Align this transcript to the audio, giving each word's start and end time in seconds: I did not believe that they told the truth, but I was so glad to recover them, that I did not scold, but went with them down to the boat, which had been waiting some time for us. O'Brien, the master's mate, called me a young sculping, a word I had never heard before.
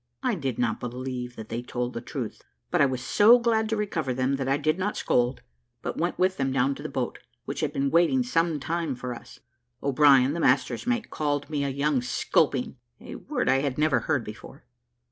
I 0.23 0.33
did 0.33 0.57
not 0.57 0.79
believe 0.79 1.35
that 1.35 1.49
they 1.49 1.61
told 1.61 1.93
the 1.93 2.01
truth, 2.01 2.43
but 2.71 2.81
I 2.81 2.87
was 2.87 3.03
so 3.03 3.37
glad 3.37 3.69
to 3.69 3.77
recover 3.77 4.15
them, 4.15 4.37
that 4.37 4.47
I 4.49 4.57
did 4.57 4.79
not 4.79 4.97
scold, 4.97 5.43
but 5.83 5.95
went 5.99 6.17
with 6.17 6.37
them 6.37 6.51
down 6.51 6.73
to 6.73 6.81
the 6.81 6.89
boat, 6.89 7.19
which 7.45 7.59
had 7.59 7.71
been 7.71 7.91
waiting 7.91 8.23
some 8.23 8.59
time 8.59 8.95
for 8.95 9.13
us. 9.13 9.41
O'Brien, 9.83 10.33
the 10.33 10.39
master's 10.39 10.87
mate, 10.87 11.11
called 11.11 11.51
me 11.51 11.63
a 11.63 11.69
young 11.69 12.01
sculping, 12.01 12.77
a 12.99 13.13
word 13.13 13.47
I 13.47 13.59
had 13.59 13.77
never 13.77 13.99
heard 13.99 14.23
before. 14.23 14.65